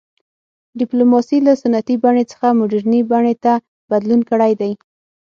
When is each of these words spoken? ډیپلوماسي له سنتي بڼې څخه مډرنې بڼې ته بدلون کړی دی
ډیپلوماسي 0.79 1.37
له 1.47 1.53
سنتي 1.61 1.95
بڼې 2.03 2.23
څخه 2.31 2.47
مډرنې 2.59 2.99
بڼې 3.11 3.33
ته 3.43 3.53
بدلون 3.89 4.21
کړی 4.29 4.51
دی 4.61 4.71